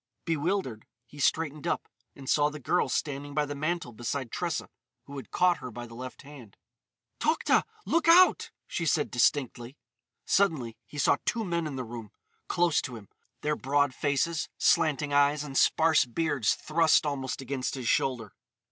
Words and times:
Bewildered, 0.25 0.87
he 1.05 1.19
straightened 1.19 1.67
up; 1.67 1.87
and 2.15 2.27
saw 2.27 2.49
the 2.49 2.59
girl 2.59 2.89
standing 2.89 3.35
by 3.35 3.45
the 3.45 3.53
mantel 3.53 3.91
beside 3.93 4.31
Tressa, 4.31 4.67
who 5.03 5.15
had 5.17 5.29
caught 5.29 5.59
her 5.59 5.69
by 5.69 5.85
the 5.85 5.93
left 5.93 6.23
hand. 6.23 6.57
"Tokhta! 7.19 7.65
Look 7.85 8.07
out!" 8.07 8.49
she 8.65 8.87
said 8.87 9.11
distinctly. 9.11 9.77
Suddenly 10.25 10.75
he 10.87 10.97
saw 10.97 11.17
two 11.23 11.45
men 11.45 11.67
in 11.67 11.75
the 11.75 11.83
room, 11.83 12.09
close 12.47 12.81
to 12.81 12.95
him—their 12.95 13.57
broad 13.57 13.93
faces, 13.93 14.49
slanting 14.57 15.13
eyes, 15.13 15.43
and 15.43 15.55
sparse 15.55 16.05
beards 16.05 16.55
thrust 16.55 17.05
almost 17.05 17.39
against 17.39 17.75
his 17.75 17.87
shoulder. 17.87 18.33